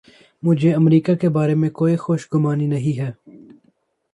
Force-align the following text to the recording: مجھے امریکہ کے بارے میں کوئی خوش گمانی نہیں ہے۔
مجھے 0.43 0.73
امریکہ 0.73 1.15
کے 1.15 1.29
بارے 1.29 1.55
میں 1.55 1.69
کوئی 1.69 1.95
خوش 1.95 2.27
گمانی 2.33 2.67
نہیں 2.67 2.99
ہے۔ 2.99 3.11